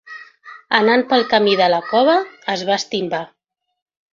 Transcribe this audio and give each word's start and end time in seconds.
Anant 0.77 1.03
pel 1.11 1.25
camí 1.35 1.53
de 1.61 1.67
la 1.75 1.81
cova 1.91 2.17
es 2.55 2.65
va 2.71 2.81
estimbar. 2.85 3.25